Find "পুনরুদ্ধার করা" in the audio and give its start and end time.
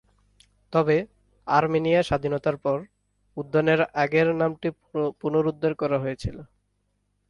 5.21-5.97